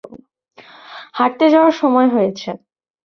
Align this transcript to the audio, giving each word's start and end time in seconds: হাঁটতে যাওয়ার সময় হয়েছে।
হাঁটতে 1.13 1.45
যাওয়ার 1.49 1.73
সময় 1.81 2.07
হয়েছে। 2.07 2.49